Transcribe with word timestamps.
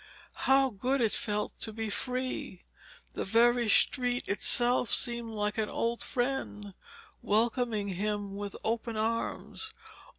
How 0.49 0.71
good 0.71 0.99
it 0.99 1.11
felt 1.11 1.59
to 1.59 1.71
be 1.71 1.91
free! 1.91 2.63
The 3.13 3.23
very 3.23 3.69
street 3.69 4.27
itself 4.27 4.91
seemed 4.91 5.29
like 5.29 5.59
an 5.59 5.69
old 5.69 6.01
friend, 6.03 6.73
welcoming 7.21 7.89
him 7.89 8.35
with 8.35 8.55
open 8.63 8.97
arms. 8.97 9.73